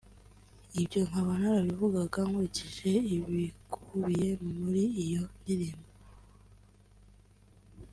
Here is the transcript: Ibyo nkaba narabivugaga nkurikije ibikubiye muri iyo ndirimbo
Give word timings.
Ibyo 0.81 0.99
nkaba 1.07 1.31
narabivugaga 1.41 2.19
nkurikije 2.27 2.91
ibikubiye 3.15 4.29
muri 4.59 4.83
iyo 5.05 5.23
ndirimbo 5.39 5.89